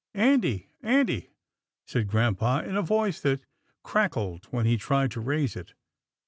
"Andy, 0.15 0.71
Andy," 0.81 1.29
said 1.85 2.07
grampa, 2.07 2.63
in 2.65 2.75
a 2.75 2.81
voice 2.81 3.19
that 3.21 3.39
cracked 3.83 4.15
when 4.51 4.65
he 4.65 4.75
tried 4.75 5.11
to 5.11 5.21
raise 5.21 5.55
it. 5.55 5.75